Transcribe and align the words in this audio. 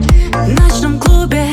В 0.00 0.60
ночном 0.60 0.98
клубе. 0.98 1.48